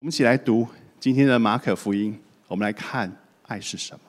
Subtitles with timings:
[0.00, 0.66] 我们一起来读
[0.98, 2.18] 今天的马可福音。
[2.48, 3.14] 我们来看
[3.46, 4.00] 爱是什么。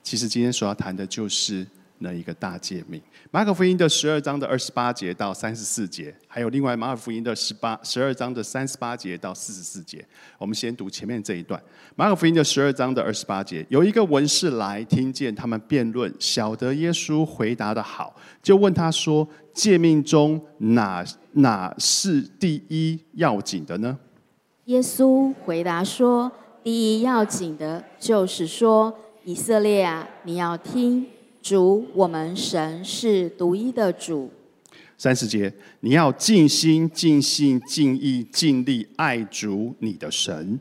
[0.00, 1.66] 其实今天所要谈的就是
[1.98, 3.02] 那一个大诫命。
[3.32, 10.06] 马可福音的十二章的二十八节到三十四节，还有另外马可福音的十八十二章的三十八节到四十四节。
[10.38, 11.60] 我们先读前面这一段。
[11.96, 23.98] 马可福音的十二章的二十八节，有一个文士来听见他们辩论，晓得耶稣回答的好，就问他说：“诫命中哪哪是第一要紧的呢？”
[24.66, 26.32] 耶稣回答说
[26.64, 31.04] ：“第一要紧的，就是说，以色列啊，你要听，
[31.42, 34.30] 主我们神是独一的主。
[34.96, 40.58] 三十节，你要尽心、尽性、尽意、尽力爱主你的神。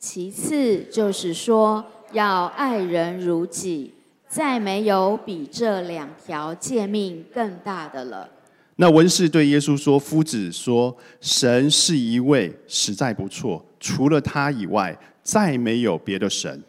[0.00, 3.94] 其次就是说，要爱人如己，
[4.26, 8.30] 再没有比这两条诫命更大的了。”
[8.78, 13.64] 那文士对耶稣说：“夫子说，神是一位，实在不错。
[13.80, 16.62] 除了他以外，再没有别的神，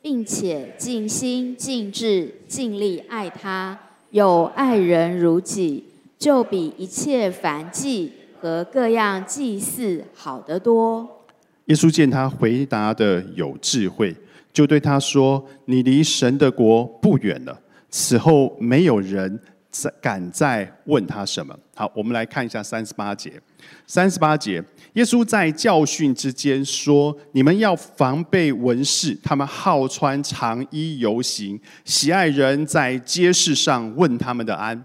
[0.00, 3.76] 并且尽心、尽志、尽力爱他，
[4.10, 5.82] 有爱人如己，
[6.16, 11.24] 就比一切凡祭和各样祭祀好得多。”
[11.66, 14.14] 耶稣见他回答的有智慧，
[14.52, 17.60] 就对他说：“你离神的国不远了。
[17.90, 19.40] 此后没有人。”
[19.72, 21.58] 在敢再问他什么？
[21.74, 23.32] 好，我们来看一下三十八节。
[23.86, 34.84] 三十八节，耶稣在教训之间说：“你们要防备文士，他们好穿长衣游行，喜爱人在街市上问他们的安，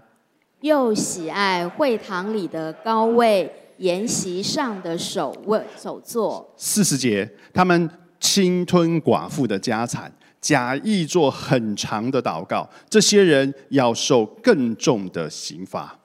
[0.62, 10.10] 又喜爱会堂里的高位，筵席上的首位首座。”四十节，他们侵吞寡妇的家产。
[10.40, 15.98] 假意做很长的祷告，这些人要受更重的刑罚。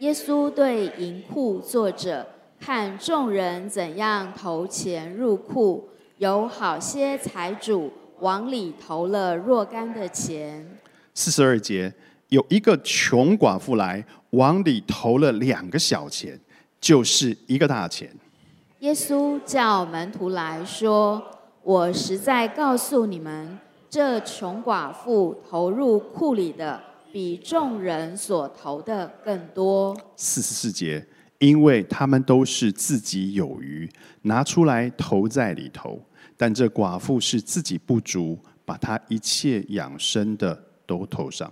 [0.00, 2.26] 耶稣对银库作者，
[2.60, 5.88] 看众人怎样投钱入库，
[6.18, 10.78] 有好些财主往里投了若干的钱。
[11.14, 11.92] 四十二节，
[12.28, 16.38] 有一个穷寡妇来往里投了两个小钱，
[16.80, 18.10] 就是一个大钱。
[18.80, 21.22] 耶稣叫门徒来说
[21.64, 23.58] ：“我实在告诉你们。”
[23.96, 26.78] 这穷寡妇投入库里的，
[27.10, 29.96] 比众人所投的更多。
[30.16, 31.02] 四十四节，
[31.38, 33.90] 因为他们都是自己有余，
[34.20, 35.98] 拿出来投在里头；
[36.36, 41.50] 但这寡妇是自己不足，把她一切养生的都投上。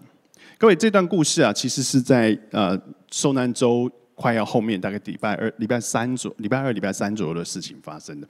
[0.59, 2.79] 各位，这段故事啊，其实是在呃
[3.11, 8.29] 受难周快要后面，大概礼拜二、礼拜三左、礼拜二、礼拜三左右的事情发生的。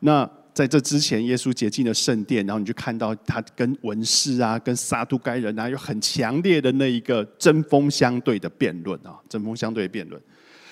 [0.00, 10.20] 那在这之前，耶稣洁净了圣殿，然后你就看到他跟文士啊、跟撒都该人啊，有很强烈的那一个针锋相对的辩论啊，针锋相对的辩论。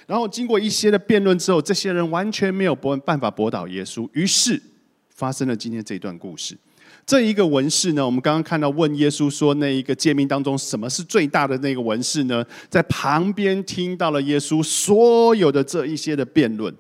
[0.07, 4.61] 然后经过一些的辩论之后，这些人完全没有驳办法驳倒耶稣，于是
[5.15, 6.55] 发生了今天这一段故事。
[7.11, 12.47] 这一个文士呢，我们刚刚看到问耶稣说，那一个诫命当中什么是最大的那个文士呢？
[12.69, 16.73] 在旁边听到了耶稣所有的这一些的辩论，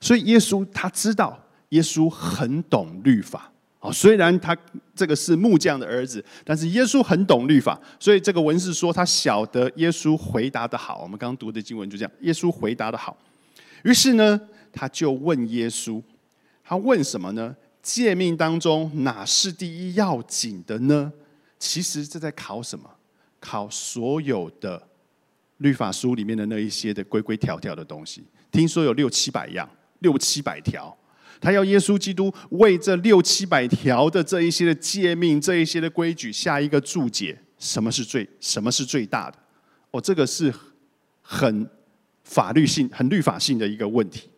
[0.00, 1.36] 所以耶稣他知道。
[1.70, 4.56] 耶稣很懂律法啊，虽然他
[4.94, 11.00] 这个是木匠的儿子，但是耶稣很懂律法，所以这个文士说他晓得耶稣回答的好。
[11.02, 13.16] 我们刚刚读的经文就这样，耶稣回答的好。
[13.82, 14.40] 于是呢，
[14.72, 16.00] 他就问耶稣，
[16.62, 17.52] 他问什么呢？
[17.84, 21.12] 诫命当中哪是第一要紧的呢？
[21.58, 22.90] 其实这在考什么？
[23.38, 24.88] 考所有的
[25.58, 28.24] 律法书里面的那一些的规规条条的东西。
[28.50, 29.68] 听说有六七百样，
[29.98, 30.96] 六七百条。
[31.40, 39.38] 他要耶稣基督为这六七百条的这一些的诫命、这一些的规矩下一个注解，什么是最什么是最大的？
[39.90, 40.52] 哦，这个是
[41.20, 41.68] 很
[42.22, 44.30] 法律性、很律法性的一个问题。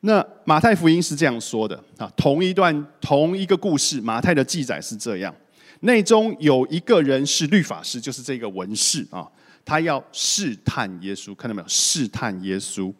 [0.00, 5.34] 那马太福音是这样说的啊，同一段同一个故事，马太的记载是这样：
[5.80, 9.28] 内中有一个人是律法师，就是这个文士啊，
[9.64, 11.68] 他要试探耶稣，看到没有？
[11.68, 12.92] 试探耶稣。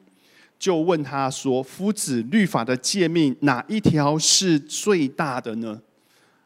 [0.58, 5.80] 就问他说：“夫子，律法的诫命哪一条是最大的呢？”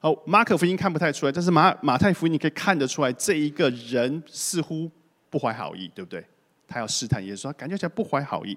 [0.00, 4.90] 好，马可福音看不太出来，但是马马太福音你可以看得出来，这一个人似乎
[5.30, 6.22] 不怀好意，对不对？
[6.68, 8.54] 他要试探耶稣，他感觉起来不怀好意。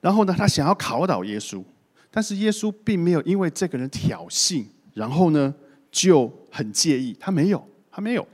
[0.00, 1.62] 然后呢，他想要考倒耶稣，
[2.10, 4.64] 但是耶稣并没有因为这个人挑衅，
[4.94, 5.54] 然后呢
[5.90, 8.26] 就很介意，他没有，他没有。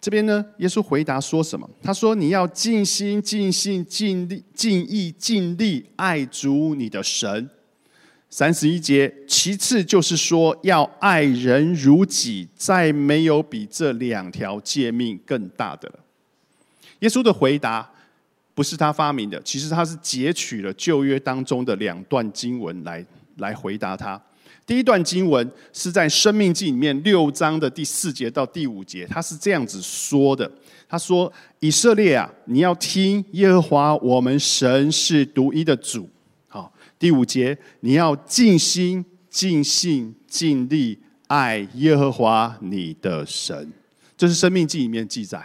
[0.00, 1.68] 这边呢，耶稣回答说什么？
[1.82, 7.50] 他说：“你要尽心、尽性、尽力、尽意、尽力爱主你的神。”
[8.30, 15.98] 三十一节，其次就是说要爱人如己，再没有比这两条诫命更大的了。
[17.00, 17.92] 耶稣的回答
[18.60, 23.02] 不是他发明的，其实他是截取了旧约当中的两段经文来
[23.38, 24.20] 来回答他。
[24.66, 30.52] 第一段经文是在《生命记》里面六章的第四节到第五节，他是这样子说的
[30.86, 36.06] ：“他说，以色列啊，你要听耶和华我们神是独一的主。
[36.46, 40.98] 好，第五节你要尽心、尽性、尽力
[41.28, 43.72] 爱耶和华你的神。”
[44.18, 45.38] 这是《生命记》里面记载，《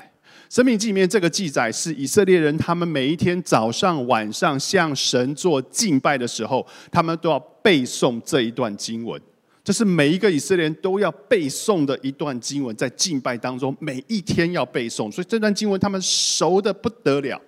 [0.56, 7.38] 生命记》里面这个记载是以色列人他们每一天早上、晚上向神做敬拜的时候，他们都要。
[7.62, 9.20] 背诵这一段经文，
[9.64, 17.42] 这是每一个以色列人都要背诵的一段经文，在敬拜当中每一天要背诵，所以这段经文他们熟的不得了。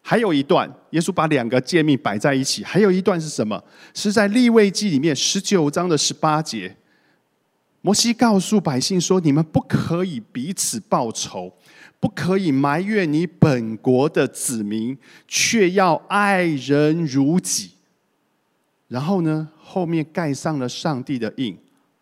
[0.00, 3.60] 还有一段，耶稣把两个诫命摆在一起，还有一段是什么？
[3.92, 6.76] 是在立位记里面十九章的十八节，
[7.80, 11.52] 摩西告诉百姓说：“你们不可以彼此报仇，
[11.98, 14.96] 不可以埋怨你本国的子民，
[15.26, 17.72] 却要爱人如己。”
[18.88, 19.48] 然后呢？
[19.58, 21.58] 后面盖上了上帝的印，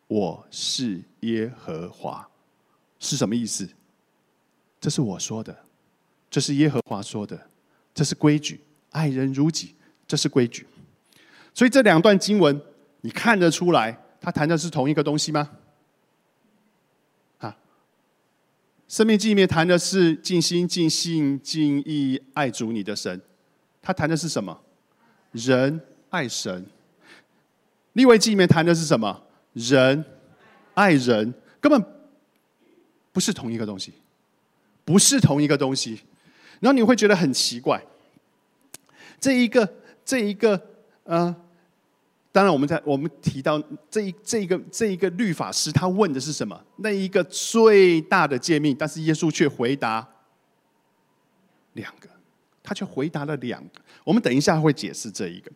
[0.07, 2.29] 我是耶和华，
[2.99, 3.67] 是什么意思？
[4.79, 5.65] 这是我说的，
[6.31, 7.49] 这是耶和华说的，
[7.95, 8.61] 这是规矩，
[8.91, 9.75] 爱人如己，
[10.07, 10.67] 这是规矩。
[11.55, 12.61] 所以这两段经文，
[13.01, 15.51] 你看得出来，他谈的是同一个东西吗？
[17.39, 17.57] 啊，
[18.87, 23.21] 生命记里面谈的是尽心、尽性、尽意爱主你的神，
[23.81, 24.61] 他谈的是什么？
[25.33, 26.65] 人爱神。
[27.95, 29.23] 立位记里面谈的是什么？
[29.55, 30.05] 人
[30.75, 31.85] 爱人，根本
[33.13, 33.93] 不是同一个东西，
[34.85, 36.01] 不是同一个东西。
[36.61, 37.83] 然后你会觉得很奇怪，
[39.19, 40.61] 这一个这一个
[41.05, 41.35] 呃，
[42.35, 46.61] 当然我们在我们提到这一这一个这一个律法师，他问的是什么？
[46.79, 50.05] 那一个最大的诫命，但是耶稣却回答
[51.75, 52.09] 两个，
[52.61, 53.81] 他却回答了两个。
[54.03, 55.53] 我们等一下会解释这一个。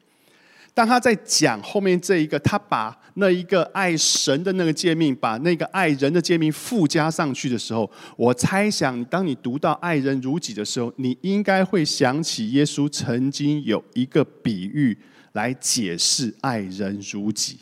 [0.75, 14.97] 当他在讲后面这一个，他把那一个爱神的那个诫命，把那个爱人的诫命附加上去的时候，我猜想，当你读到爱人如己的时候，你应该会想起耶稣曾经有一个比喻
[15.33, 17.59] 来解释爱人如己。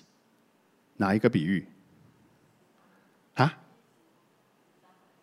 [0.98, 1.66] 哪一个比喻？
[3.34, 3.58] 啊？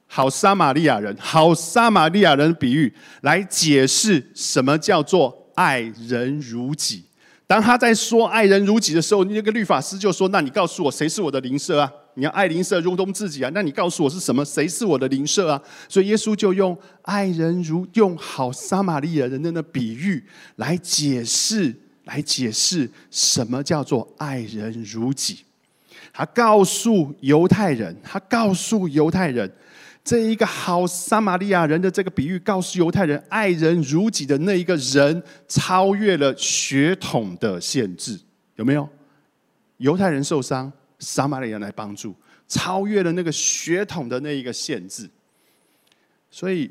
[0.08, 7.06] 好撒玛利亚人，好撒玛利亚人的比喻来解释什么叫做爱人如己。
[7.46, 11.92] 当他在说爱人如己的时候，那个律法师就说：“那你告诉我，谁是我的邻舍啊？
[12.16, 13.52] 你要爱邻舍如同自己啊？
[13.54, 14.44] 那你告诉我是什么？
[14.46, 20.24] 谁是我的邻舍啊？”所以耶稣就用爱人如用好撒玛利亚人的那比喻
[20.56, 21.76] 来解释，
[22.06, 25.40] 来解释什么叫做爱人如己。
[26.14, 29.52] 他告诉犹太人，他告诉犹太人。
[30.04, 38.20] 这一个好撒玛利亚人的这个比喻，告诉犹太人爱人如己的那一个人，超越了血统的限制，
[38.56, 38.88] 有没有？
[39.78, 42.14] 犹太人受伤，撒玛利亚人来帮助，
[42.48, 45.10] 超越了那个血统的那一个限制。
[46.30, 46.70] 所以，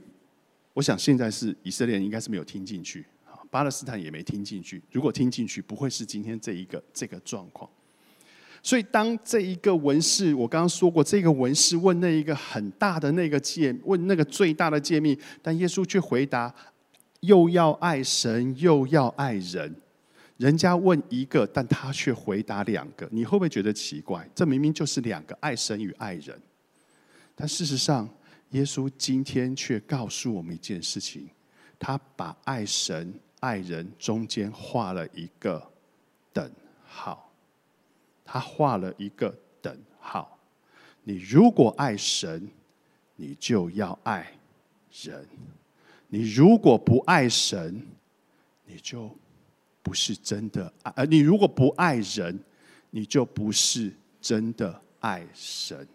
[0.74, 3.04] 我想现在是以色列人应该是没有听进去，
[3.50, 4.82] 巴勒斯坦也没听进去。
[4.90, 7.68] 如果听进去，不会是今天这一个这个状况。
[8.62, 16.54] 所以，当这一个文士，我刚刚说过，这个文士问那一个很大的那个诫，问那个最大的诫命，但耶稣却回答：
[17.20, 19.74] 又要爱神，又要爱人。
[20.36, 24.28] 人家问一个，但他却回答两个，你会不会觉得奇怪？
[24.32, 26.40] 这明明就是两个爱神与爱人。
[27.34, 28.08] 但事实上，
[28.50, 31.28] 耶稣今天却告诉我们一件事情：
[31.80, 35.60] 他把爱神、爱人中间画了一个
[36.32, 36.48] 等
[36.86, 37.31] 号。
[38.32, 40.38] 他画了一个等号。
[41.04, 42.48] 你如果爱神，
[43.14, 44.26] 你就要爱
[44.90, 45.20] 人；
[46.08, 47.86] 你如果不爱神，
[48.64, 49.14] 你就
[49.82, 50.92] 不是真的爱。
[50.96, 52.40] 呃，你如果不爱人，
[52.88, 55.86] 你就不是真的爱神。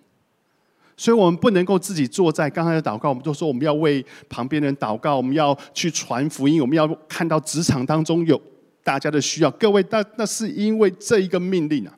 [0.95, 3.09] 所以，我们不能够自己坐在刚才的祷告。
[3.09, 8.39] 我们都说我们要为旁边人祷告，我们要去传福音，我们要看到职场当中有
[8.83, 9.49] 大家的需要。
[9.49, 11.96] 各位，那那是因为这一个命令啊。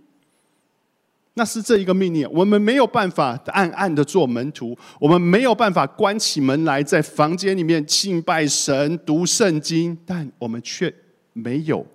[1.40, 10.94] 那是这一个命令，我们没有办法暗暗的做门徒，我们没有办法关起门来在房间里面敬拜神、读圣经，但我们却
[11.32, 11.88] 没有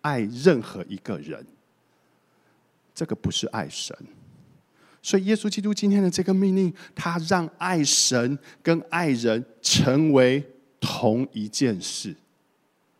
[0.00, 1.44] 爱任何一个人。
[2.94, 3.96] 这个不是爱神，
[5.02, 10.40] 所以耶稣基督今天的这个命令，他让爱神跟爱人成为
[10.78, 12.14] 同一件事，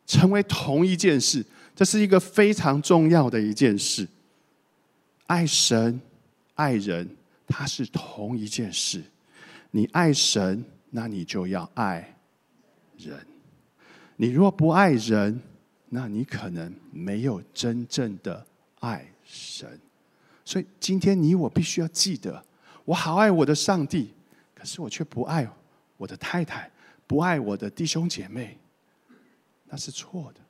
[0.05, 1.47] 成为同一件事，
[1.77, 4.09] 这是一个非常重要的一件事。
[5.27, 6.01] 爱神、
[6.55, 7.09] 爱人，
[7.47, 9.03] 它是同一件事。
[9.71, 12.17] 你爱神，那你就要爱
[12.97, 13.27] 人。
[14.17, 15.41] 你若不爱人，
[15.89, 18.47] 那你可能没有真正的
[18.81, 19.81] 爱神。
[20.45, 22.45] 所以今天你我必须要记得，
[22.85, 24.13] 我好爱我的上帝，
[24.55, 25.49] 可是我却不爱
[25.97, 26.71] 我的太太，
[27.07, 28.59] 不爱我的弟兄姐妹，
[29.65, 30.41] 那是错的。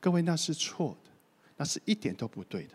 [0.00, 1.10] 各位，那是错的，
[1.56, 2.74] 那是一点都不对的。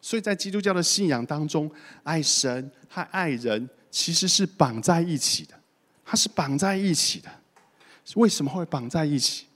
[0.00, 1.70] 所以在基督教的信仰当中，
[2.02, 5.54] 爱神和爱人其实是绑在一起的，
[6.04, 7.30] 它是绑在一起的。
[8.14, 9.46] 为什么会绑在一起？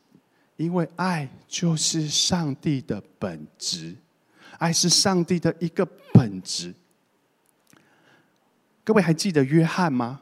[0.57, 3.97] 因为爱就是上帝的本质，
[4.59, 6.75] 爱是上帝的一个本质。
[8.85, 10.21] 各位还记得约翰吗？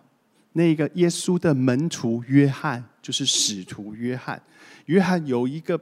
[0.52, 4.42] 那个耶稣的门徒约翰，就是使徒约翰。
[4.86, 5.80] 约翰有一个。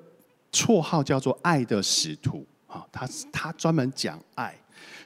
[0.51, 4.55] 绰号叫做“爱的使徒”啊，他他专门讲爱。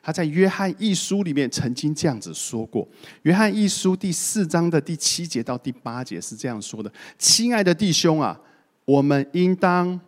[0.03, 2.87] 他在约翰一书里面曾经这样子说过：
[3.23, 8.39] 约翰一书第四章的第七节到第八节是这样说的：“亲爱的弟兄啊，
[8.85, 9.99] 我们应当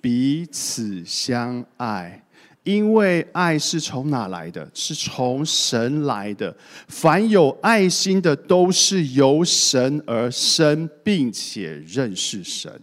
[0.00, 2.24] 彼此相爱，
[2.64, 4.68] 因为爱是从哪来的？
[4.72, 6.56] 是从神来的。
[6.88, 12.80] 凡有爱心的，都是由神而生，并且认识神。”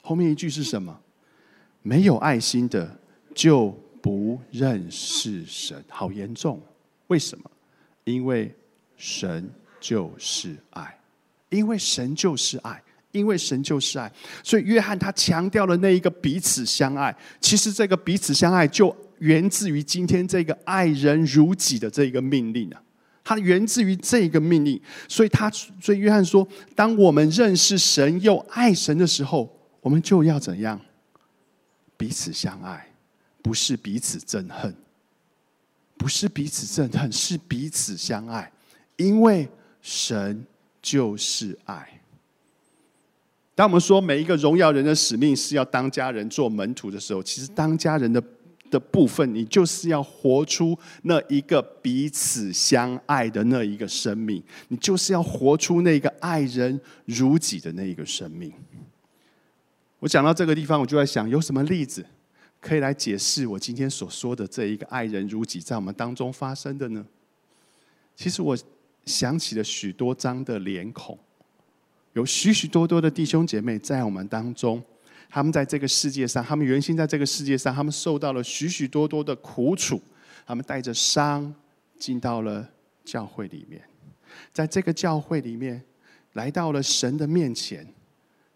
[0.00, 0.96] 后面一句是什么？
[1.82, 2.96] 没有爱心的
[3.34, 3.68] 就
[4.02, 6.60] 不认识神，好严重！
[7.08, 7.50] 为什么？
[8.04, 8.54] 因为
[8.96, 9.48] 神
[9.80, 10.98] 就是爱，
[11.48, 12.82] 因为神就是爱，
[13.12, 14.10] 因为神就是爱。
[14.42, 17.14] 所以约翰他强调了那一个彼此相爱。
[17.40, 22.82] 其实这个彼此相爱就源自于今天这个爱人如己的这一个命令啊，
[23.22, 24.80] 它源自于这个命令。
[25.08, 30.80] 所以他，所以约翰说：当我们认识神又爱神的时候，我们就要怎样？
[31.96, 32.89] 彼此相爱，
[33.42, 34.74] 不是彼此憎恨，
[35.96, 38.50] 不是彼此憎恨，是彼此相爱。
[38.96, 39.48] 因为
[39.80, 40.44] 神
[40.82, 42.00] 就是爱。
[43.54, 48.22] 当我们说每一个荣耀人的使命是要当家人做门徒的时候，其实当家人的
[48.70, 58.52] 的部分，你就是要活出那一个彼此相爱的那一个生命，你就是要活出那个爱人如己的那一个生命。
[59.98, 62.06] 我讲到这个地方，我就在想，有什么例子
[62.60, 67.04] 可以来解释我今天所说的这一个爱人如己在我们当中发生的呢？
[68.14, 68.56] 其实我
[69.06, 71.18] 想起了许多张的脸孔，
[72.12, 74.82] 有许许多多的弟兄姐妹在我们当中，
[75.30, 80.00] 他们在这个世界上，他们原先在这个世界上，他们受到了许许多多的苦楚，
[80.46, 81.54] 他们带着伤
[81.98, 82.68] 进到了
[83.04, 83.82] 教会里面，
[84.52, 85.82] 在这个教会里面，
[86.34, 87.86] 来到了神的面前。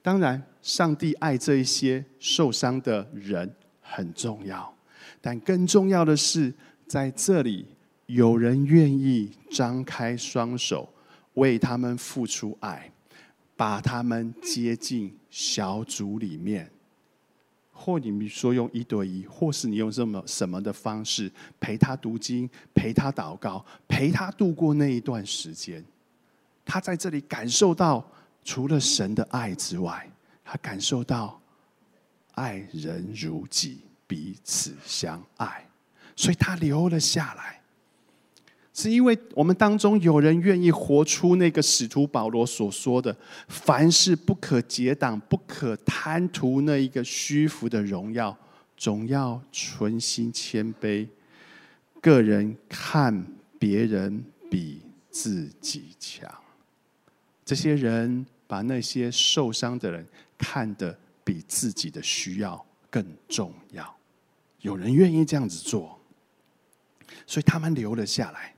[0.03, 3.51] 当然，上帝爱这一些受伤的人
[3.87, 4.75] 很重要，
[5.21, 6.53] 但更重要的是，
[6.89, 7.67] 在这里
[8.07, 10.89] 有人愿意张开双手
[11.35, 12.91] 为他们付出爱，
[13.55, 16.69] 把他们接进小组里面，
[17.71, 25.85] 或你们说用一对一，或是你用这么什么的方式陪他读经、陪他祷告、陪他度过那一段时间，
[26.65, 28.05] 他在这里感受到。
[28.47, 30.07] 除了神的爱之外，
[30.45, 31.41] 他感受到
[32.35, 35.67] 爱人如己，彼此相爱，
[36.15, 37.61] 所以他留了下来。
[38.73, 43.17] 是因为我们当中有人愿意活出那个使徒保罗所说的
[43.49, 48.37] ：“凡事不可结党，不可贪图那一个虚浮的荣耀，
[48.77, 51.09] 总要存心谦卑，
[52.01, 53.25] 个人看
[53.59, 56.33] 别人比自己强。”
[57.45, 58.27] 这些人。
[58.47, 63.97] 把那些受伤的人看得比自己的需要更重要，
[64.61, 65.99] 有人愿意这样子做，
[67.27, 68.55] 所以他们留了下来。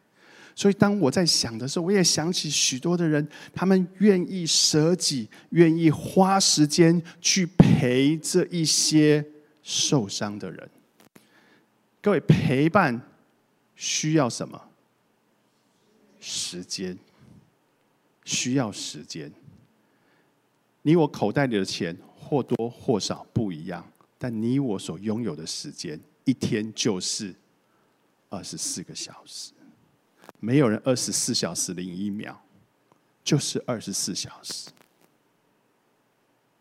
[0.55, 9.25] 所以当我在想的时候，我也想起许多的人，他们愿意舍己，愿意花时间去陪这一些
[9.63, 10.71] 受伤的人。
[12.01, 13.01] 各位，陪伴
[13.75, 14.71] 需要什么？
[16.19, 16.97] 时间，
[18.25, 19.31] 需要时间。
[20.83, 23.87] 你我口袋里的钱或多或少不一样，
[24.19, 27.35] 但你我所拥有的时间，一天就是
[28.29, 29.53] 二十四个小时。
[30.41, 32.37] 没有人二十四小时零一秒，
[33.23, 34.71] 就是二十四小时。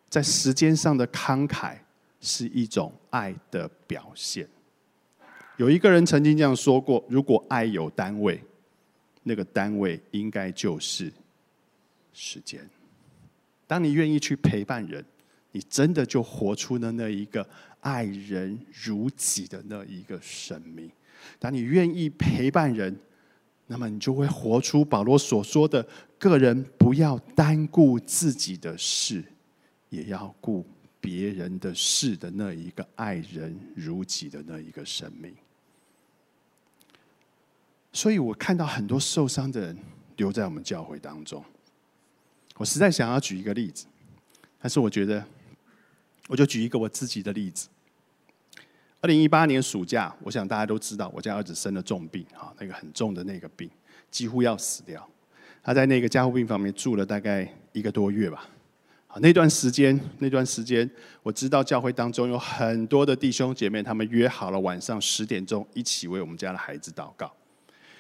[0.08, 1.78] 在时间上的慷慨
[2.22, 4.48] 是一种爱的表现。
[5.58, 8.42] 有一个人曾经这样说过：如果爱有单位，
[9.24, 11.12] 那个单位应该就是
[12.14, 12.70] 时间。
[13.68, 15.04] 当你愿意去陪伴人，
[15.56, 17.48] 你真的就活出了那一个
[17.80, 20.92] 爱人如己的那一个生命。
[21.40, 22.94] 当你愿意陪伴人，
[23.68, 25.88] 那么你就会活出保罗所说的：
[26.20, 29.24] 个人不要单顾自己的事，
[29.90, 30.66] 也要顾
[31.00, 35.34] 别人的事的那一个爱人如己的那一个生命。
[37.94, 39.78] 所以我看到很多受伤的人
[40.18, 41.42] 留在我们教会当中。
[42.58, 43.86] 我实在想要举一个例子，
[44.60, 45.26] 但是我觉得，
[46.28, 47.68] 我就举一个我自己的例子。
[49.02, 53.70] 二零一八年暑假，我想大家都知道，我家儿子生了重病，啊，那个很重的那个病，
[54.10, 55.08] 几乎要死掉。
[55.62, 58.48] 他在那个加护病房里面住了大概一个多月吧。
[59.08, 60.90] 好，那段时间，那段时间，
[61.22, 67.32] 我知道教会当中有很多的弟兄姐妹，他们约好了晚上十点钟一起为我们家的孩子祷告。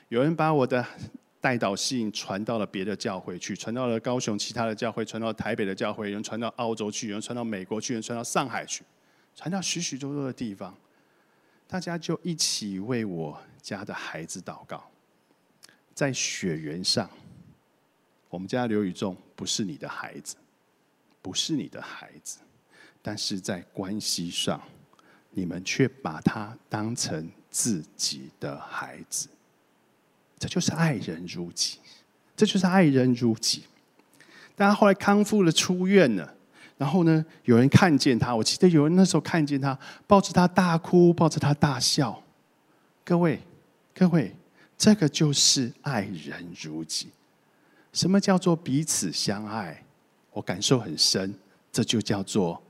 [0.09, 0.83] 有人把我的
[1.45, 8.83] 带导信传到了别的教会去，传到了高雄其他的教会，传到台北的教会，有人传到澳洲去，有人传到美国去，有人传到上海去，
[9.35, 10.75] 传到许许多多的地方。
[11.67, 14.89] 大家就一起为我家的孩子祷告。
[15.93, 17.07] 在血缘上，
[18.27, 20.35] 我们家刘宇仲不是你的孩子，
[21.21, 22.39] 不是你的孩子，
[23.03, 24.59] 但是在关系上，
[25.29, 29.29] 你们却把他当成自己的孩子。
[30.37, 31.79] 这就是爱人如己，
[32.35, 33.63] 这就是爱人如己。
[34.55, 36.33] 但他后来康复了，出院了。
[36.77, 37.25] 然后呢？
[37.45, 42.21] 有人看见他，我记得有人那时候看见他，抱着他大哭，抱着他大笑。
[43.05, 43.39] 各位，
[43.93, 44.35] 各位，
[44.77, 47.07] 这个就是爱人如己。
[47.93, 49.81] 什么叫做彼此相爱？
[50.33, 51.33] 我感受很深，
[51.71, 52.61] 这就叫做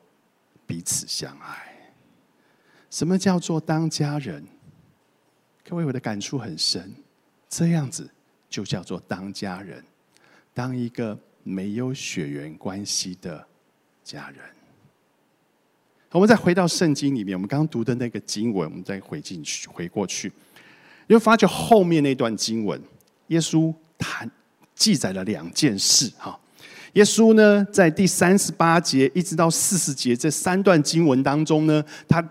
[0.67, 1.89] 彼此相爱。
[2.91, 4.45] 什么叫做当家人？
[5.67, 6.93] 各位，我的感触很深，
[7.57, 8.09] 这样子
[8.49, 9.81] 就叫做当家人，
[10.53, 13.47] 当一个没有血缘关系的。
[14.03, 14.39] 家人，
[16.11, 20.31] 我们再回到圣经里面，我们刚刚读的那个经文，我们再回进去，回过去，
[21.07, 22.79] 你会发觉后面那段经文，
[23.29, 24.29] 耶稣谈
[24.75, 26.37] 记载了两件事哈。
[26.93, 32.21] 耶稣呢，在第三十八节一直到四十节这三段经文当中呢，他。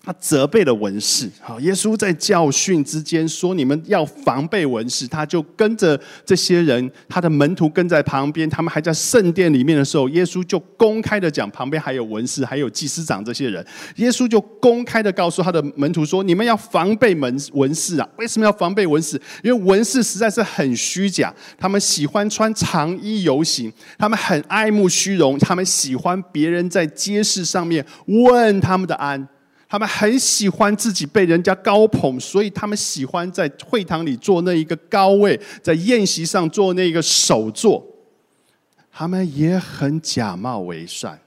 [0.00, 8.48] 他责备了文士，好，耶稣在教训之间说：“你们要防备文士。”他就跟着这些人，他的门徒跟在旁边。
[8.48, 13.62] 他们还在圣殿里面的时候，耶稣就公开的讲，旁边还有文士，还有祭司长这些人。
[13.96, 18.08] 耶稣就公开的告诉他的门徒说：“你们要防备文文士啊！
[18.16, 19.20] 为什么要防备文士？
[19.42, 29.28] 因为文士实在是很虚假，他们喜欢穿长衣游行，他们很爱慕虚荣，他们喜欢别人在街市上面问他们的安。”
[29.68, 37.84] 他们很喜欢自己被人家高捧，所以他们喜欢在会堂里坐那一个高位，在宴席上做那个首座。
[38.90, 41.20] 他们也很假冒为善，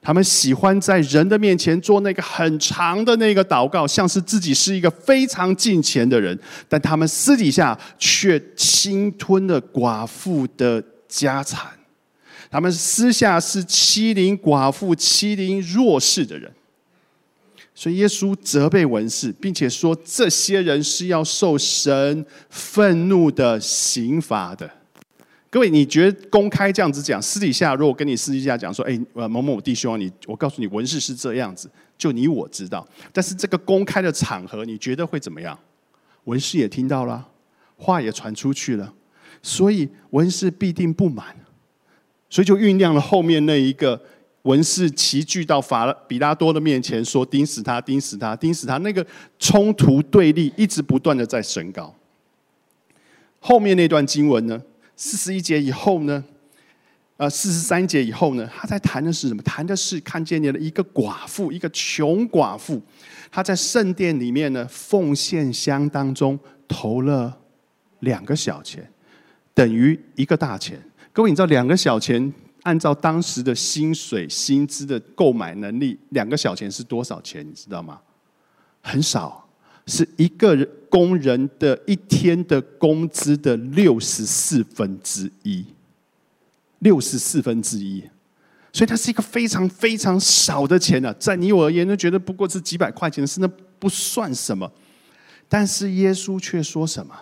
[0.00, 11.70] 他们喜欢在人的面前做那个很长的那个祷告，像是自己是一个非常敬虔的人，但他们私底下却侵吞了寡妇的家产。
[12.50, 16.50] 他们私下是欺凌寡妇、欺凌弱势的人。
[17.80, 24.70] 所以耶稣责备文士，并且说这些人是要受神愤怒的刑罚的。
[25.48, 32.86] 各位，你觉得公开这样子讲，私底下如果跟你私底下讲说，哎，某某弟兄，你我告诉你，文士是这样子，就你我知道。
[33.14, 35.58] 但是这个公开的场合，你觉得会怎么样？
[36.24, 37.26] 文士也听到了，
[37.78, 38.92] 话也传出去了，
[39.42, 41.34] 所以文士必定不满，
[42.28, 43.98] 所以就酝酿了后面那一个。
[44.42, 49.06] 文士齐聚到法比拉多的面前，说：“钉死他，钉死他，钉死他！”那个
[49.38, 51.94] 冲突对立一直不断的在升高。
[53.38, 54.60] 后面那段经文呢？
[54.96, 56.24] 四十一节以后呢？
[57.18, 58.48] 呃，四十三节以后呢？
[58.54, 59.42] 他在谈的是什么？
[59.42, 62.80] 谈的是看见你的一个寡妇，一个穷寡妇，
[63.30, 67.38] 她在圣殿里面呢，奉献箱当中投了
[67.98, 68.90] 两个小钱，
[69.52, 70.82] 等于一个大钱。
[71.12, 72.32] 各位，你知道两个小钱？
[72.62, 77.46] 按照当时的薪水、薪资的购买能力，两个小钱是多少钱？
[77.46, 78.00] 你知道吗？
[78.82, 79.48] 很少，
[79.86, 80.56] 是一个
[80.88, 85.64] 工人的一天的工资的六十四分之一，
[86.80, 88.02] 六十四分之一。
[88.72, 94.70] 所以它是一个非常非常少的钱啊，在你我而言都觉得不过是几百块钱，是那不算什么。
[95.48, 97.14] 但是耶稣却说什么？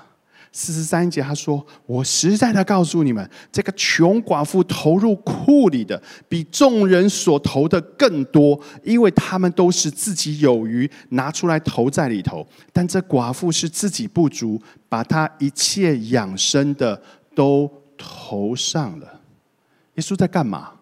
[0.53, 12.47] 四十三节，他说：“我实在的告诉你们，这个穷寡妇投入库里的，比众人所投的更多，因为他们都是自己有余，拿出来投在里头。
[12.73, 17.01] 但这寡妇是自己不足，把她一切养生的
[17.35, 19.21] 都投上了。”
[19.95, 20.73] 耶稣在干嘛？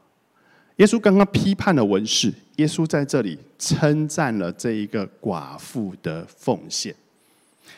[0.77, 6.95] 耶稣刚刚批判了文士，耶稣在这里称赞了这一个寡妇的奉献。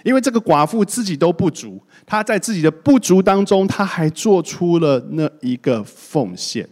[0.05, 6.69] 因为这个寡妇自己都不足，她在自己的不足当中，她还做出了那一个奉献。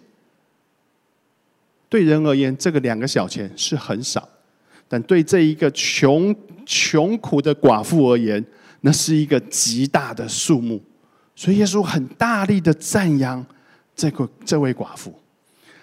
[1.88, 4.28] 对人而言，这个两个小钱是很少，
[4.88, 6.34] 但对这一个穷
[6.66, 8.44] 穷苦的寡妇而言，
[8.80, 10.82] 那是一个极大的数目。
[11.34, 13.44] 所以耶稣很大力的赞扬
[13.94, 15.14] 这个这位寡妇。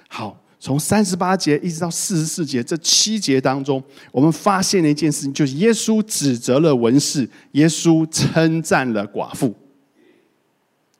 [0.09, 9.53] 好，从三十八节一直到四十四节这七节当中，我们发现了一件事情，就是耶稣指责了文士，耶稣称赞了寡妇。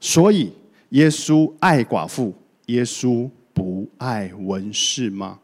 [0.01, 0.51] 所以，
[0.89, 2.33] 耶稣爱寡妇，
[2.65, 5.39] 耶稣不爱文士吗？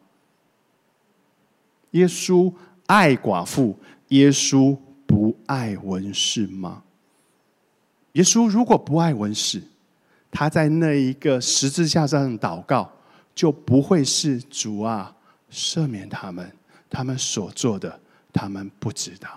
[1.91, 2.53] 耶稣
[2.87, 3.79] 爱寡妇，
[4.09, 4.77] 耶稣
[5.07, 6.83] 不爱文士吗？
[8.11, 9.63] 耶稣如果不爱文士，
[10.29, 12.91] 他在那一个十字架上祷告，
[13.39, 15.15] 就不会是主啊
[15.49, 16.51] 赦免他们，
[16.89, 17.97] 他们所做的，
[18.33, 19.29] 他们不知道。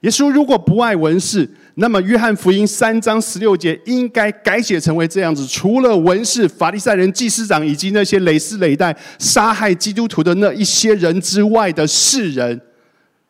[0.00, 12.60] 耶稣如果不爱文士，那么约翰福音三章十六节应该改写成为这样子：除了文士、法利赛人、祭司长以及那些累世累代杀害基督徒的那一些人之外的世人，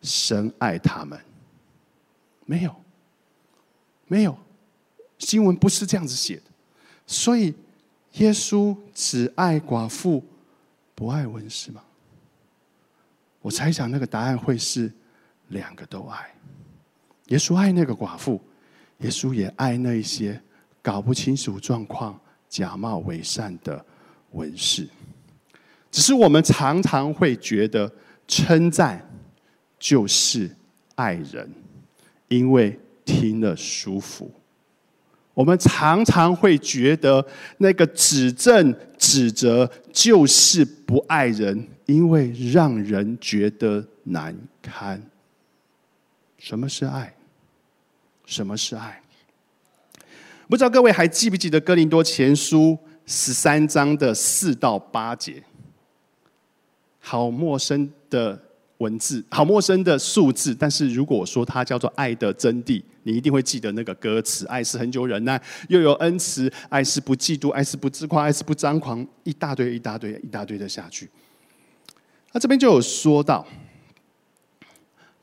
[0.01, 1.21] 神爱他们。
[2.47, 2.75] 没有。
[4.07, 4.39] 没有，
[5.19, 6.45] 新闻不是这样子写的，
[7.07, 7.53] 所以
[8.17, 10.25] 耶稣只爱寡妇，
[10.95, 11.83] 不爱文士吗？
[13.41, 14.93] 我猜想那个答案会是
[15.49, 16.35] 两个都爱。
[17.27, 18.41] 耶稣爱那个寡妇，
[18.99, 20.41] 耶稣也爱那一些
[20.83, 23.85] 搞不清楚状况、假冒伪善的
[24.33, 24.89] 文士。
[25.91, 27.91] 只是我们常常会觉得
[28.29, 29.09] 称赞
[29.79, 30.55] 就是
[30.95, 31.51] 爱人，
[32.29, 32.79] 因为。
[33.09, 34.29] 听了舒服，
[35.37, 37.23] 我们常常会觉得
[37.59, 44.99] 那个指正、指责就是不爱人，因为让人觉得难堪。
[46.39, 47.15] 什么是爱？
[48.25, 49.03] 什么是爱？
[50.49, 52.71] 不知道各位还记不记得《哥林多前书》
[53.05, 55.43] 十三章的四到八节？
[56.99, 58.46] 好陌生的。
[58.79, 71.09] 文字好陌生的数字，但是如果我说它叫做爱的真谛，你一定会记得那个歌词：爱是很久忍耐，又有恩慈；爱是不嫉妒，爱是不自夸，爱是不张狂，一大堆一大堆一大堆的下去。
[72.33, 73.47] 那这边就有说到，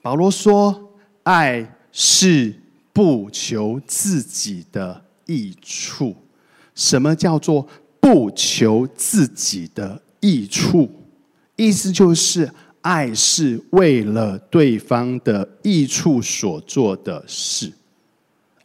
[0.02, 2.56] 保罗说，爱是
[2.92, 6.16] 不求自己的益处。
[6.74, 7.68] 什么叫做
[8.00, 10.90] 不求自己的益处？
[11.56, 12.50] 意思就是。
[12.84, 17.72] 爱是为了对方的益处所做的事，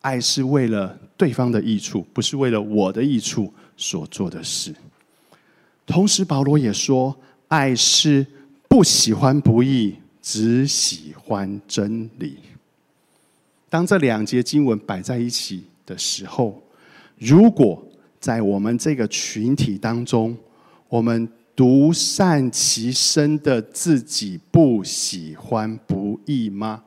[0.00, 4.74] 爱是为了对方的益处，不是为了我的益处所做的事。
[5.86, 8.26] 同时，保罗也说，爱是
[8.68, 12.38] 不喜欢不义，只喜欢真理。
[13.70, 16.60] 当这两节经文摆在一起的时候，
[17.18, 17.80] 如果
[18.18, 20.36] 在我们这个群体当中，
[20.88, 21.28] 我们。
[21.58, 26.84] 独善其身的自己不喜欢不义吗？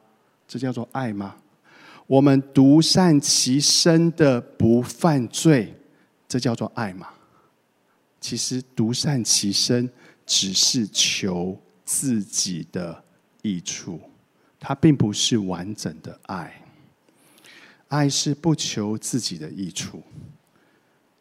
[0.47, 1.35] 这叫做爱吗？
[2.07, 5.75] 我们独善其身的不犯罪，
[6.25, 7.09] 这叫做爱吗？
[8.21, 9.89] 其实独善其身
[10.25, 13.03] 只是求自己的
[13.41, 13.99] 益处，
[14.57, 16.63] 它并不是完整的爱。
[17.89, 20.01] 爱是不求自己的益处，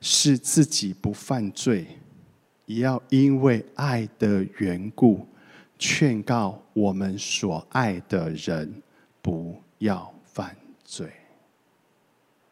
[0.01, 1.99] 是自己不犯罪。
[2.71, 5.27] 也要因为爱的缘故，
[5.77, 8.73] 劝告我们所爱的人
[9.21, 11.11] 不要犯罪。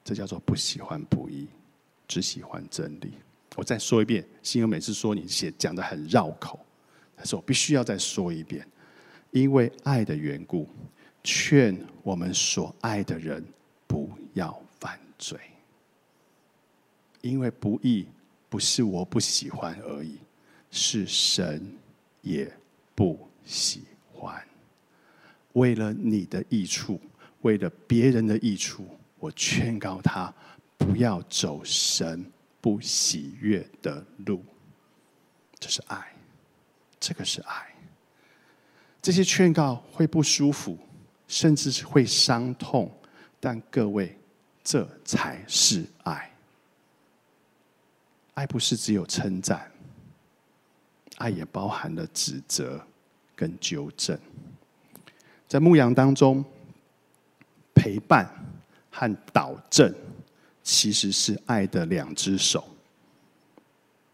[0.02, 1.46] 这叫做不喜欢不义，
[2.08, 3.12] 只喜欢真理。
[3.54, 6.58] 我再说一遍，心友每次说你写讲的很绕口，
[7.14, 8.66] 但是我必须要再说一遍，
[9.30, 10.68] 因为爱的缘故，
[11.22, 13.44] 劝我们所爱的人
[13.86, 15.38] 不要犯罪，
[17.20, 18.08] 因为不义。
[18.48, 20.18] 不是我不喜欢而已，
[20.70, 21.72] 是神
[22.22, 22.50] 也
[22.94, 24.42] 不喜欢。
[25.52, 27.00] 为了你的益处，
[27.40, 28.86] 为了别人的益处，
[29.18, 30.32] 我劝告他
[30.76, 32.24] 不要走神
[32.60, 34.44] 不喜悦的路。
[35.58, 36.14] 这是爱，
[37.00, 37.74] 这个是爱。
[39.02, 40.78] 这些劝告会不舒服，
[41.26, 42.92] 甚至是会伤痛，
[43.40, 44.16] 但各位，
[44.62, 46.27] 这才是爱。
[48.38, 49.68] 爱不是只有称赞，
[51.16, 52.80] 爱也包含了指责
[53.34, 54.16] 跟纠正。
[55.48, 56.44] 在牧羊当中，
[57.74, 58.30] 陪伴
[58.92, 59.92] 和导正
[60.62, 62.64] 其实是爱的两只手。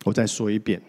[0.04, 0.80] 我再说一遍，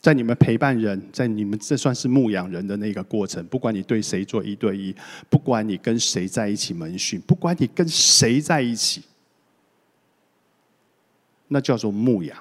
[0.00, 4.94] 在你们陪伴人，在你们这算是牧羊人的那个过程，不管你对谁做一对一，
[5.28, 9.02] 不管你跟谁在一起门训，不管你跟谁在一起，
[11.48, 12.40] 那叫做牧羊。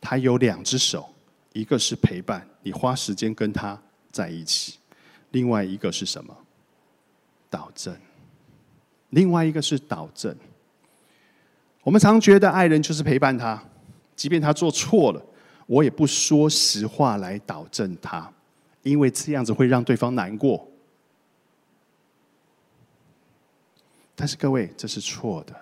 [0.00, 1.08] 他有两只手，
[1.52, 4.78] 一个是陪伴，你花时间跟他在一起；
[5.30, 6.34] 另外一个是什么？
[7.50, 7.94] 导正。
[9.10, 10.34] 另外一个是导正。
[11.82, 13.62] 我们常觉得爱人就是陪伴他，
[14.16, 15.22] 即便他做错了，
[15.66, 18.32] 我也不说实话来导正他，
[18.82, 20.66] 因为这样子会让对方难过。
[24.14, 25.54] 但是各位，这是错的，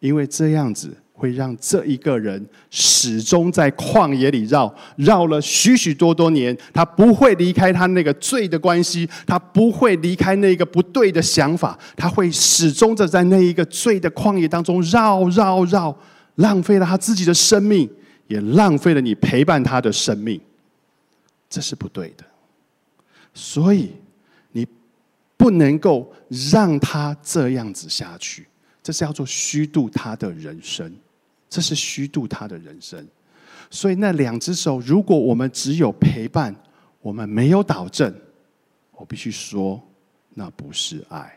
[0.00, 0.96] 因为这样子。
[1.18, 15.98] 会让这一个人始终在旷野里绕，绕了许许多多年，他不会离开他那个罪的关系，他不会离开那个不对的想法，他会始终的在那一个罪的旷野当中绕绕绕，
[16.36, 17.90] 浪费了他自己的生命，
[18.28, 20.40] 也浪费了你陪伴他的生命，
[21.50, 22.24] 这是不对的。
[23.34, 23.90] 所以
[24.52, 24.64] 你
[25.36, 26.12] 不能够
[26.52, 28.46] 让他这样子下去，
[28.82, 30.92] 这是要做虚度他的人生。
[31.48, 33.06] 这是虚度他的人生，
[33.70, 36.54] 所以那两只手，如果我们只有陪伴，
[37.00, 38.14] 我们没有导正，
[38.92, 39.82] 我必须说，
[40.34, 41.34] 那不是爱。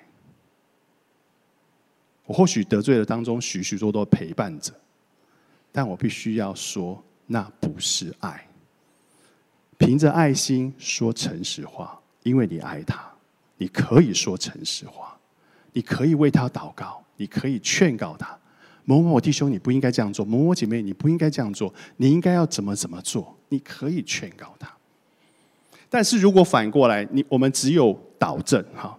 [2.26, 4.74] 我或许得罪了当中许许多多陪伴者，
[5.72, 8.48] 但我必须要说，那不是爱。
[9.78, 13.12] 凭着爱心说诚实话，因为你爱他，
[13.58, 15.18] 你可以说诚实话，
[15.74, 18.38] 你可以为他祷告，你可以劝告他。
[18.84, 21.74] 某某弟兄，你不应该这样做；某某姐妹，你不应该这样做。
[21.98, 23.38] 你应该要怎么怎么做？
[23.50, 24.72] 你可以劝告他。
[25.90, 28.98] 但是如果反过来，你我们只有导正哈，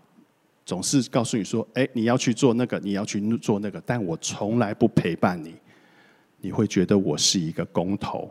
[0.65, 5.55] 总是告诉你说：“哎，你要去做那个，你要去做那个。”但我从来不陪伴你，
[6.41, 8.31] 你会觉得我是一个工头，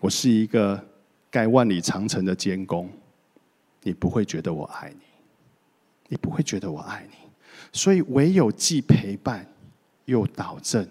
[0.00, 0.84] 我是一个
[1.30, 2.90] 盖万里长城的监工，
[3.82, 5.04] 你不会觉得我爱你，
[6.08, 7.16] 你不会觉得我爱你。
[7.72, 9.46] 所以唯有既陪伴。
[10.10, 10.84] 又导正，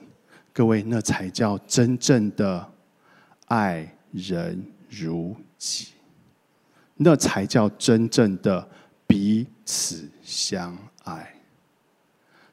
[0.54, 2.72] 各位，那才叫真正的
[3.48, 5.90] 爱人如己，
[6.96, 8.66] 那才叫真正的
[9.06, 11.36] 彼此相爱。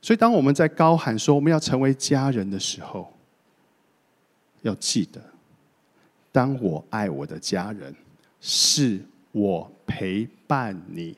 [0.02, 3.12] 所以，当我们在高喊说我们要成为家人的时候，
[4.62, 5.20] 要记得，
[6.32, 7.94] 当我爱我的家人，
[8.40, 9.00] 是
[9.30, 11.16] 我陪伴你，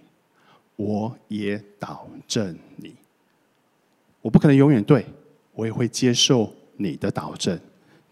[0.76, 2.94] 我也导正你，
[4.20, 5.06] 我不可能永远对。
[5.58, 7.58] 我也会接受你的导正，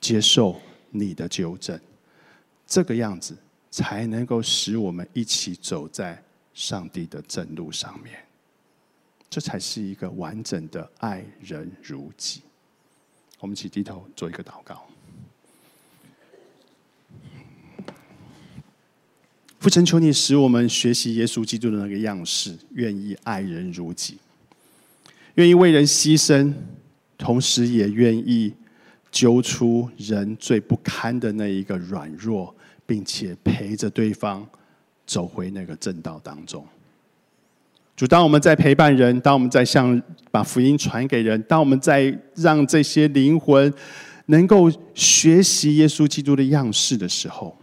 [0.00, 1.78] 接受你的纠正，
[2.66, 3.37] 这个样子
[3.70, 6.20] 才能够使我们一起走在
[6.52, 8.18] 上帝的正路上面。
[9.30, 12.40] 这才是一个完整的爱人如己。
[13.38, 14.85] 我们一起低头做一个祷告。
[19.61, 24.18] 父神，求你使我们学习耶稣基督的那个样式，愿意爱人如己，
[25.37, 26.52] 愿意为人牺牲。
[27.18, 28.52] 同时也愿意
[29.11, 34.46] 揪出人最不堪的那一个软弱，并且陪着对方
[35.07, 36.64] 走回那个正道当中。
[37.96, 40.00] 主，当我们在陪伴人，当我们在向
[40.31, 43.72] 把福音传给人，当我们在让这些灵魂
[44.26, 47.57] 能够学习耶稣基督的样式的时候，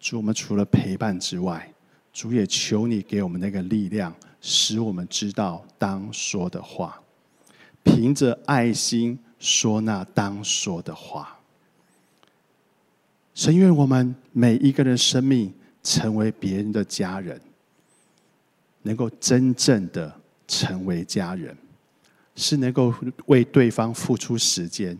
[0.00, 1.70] 主，我们除了陪伴之外，
[2.10, 6.98] 主也求你给我们那个力量，使我们知道当说的话。
[7.84, 11.38] 凭着爱心说那当说的话，
[13.34, 17.40] 神愿我们每一个人生命成为别人的家人，
[18.82, 20.12] 能够真正的
[20.48, 21.56] 成为家人，
[22.34, 22.92] 是能够
[23.26, 24.98] 为对方付出时间，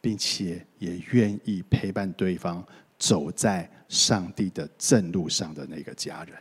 [0.00, 2.62] 并且也愿意陪伴对方
[2.98, 6.34] 走在上帝的正路上的那个家人。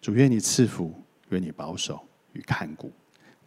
[0.00, 0.94] 主愿你赐福，
[1.30, 2.00] 愿你保守
[2.34, 2.92] 与看顾。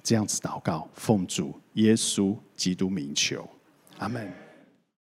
[0.03, 3.47] 这样子祷告，奉主耶稣基督名求，
[3.99, 4.42] 阿门。